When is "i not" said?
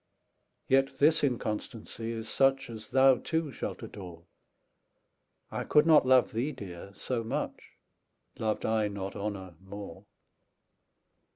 8.65-9.15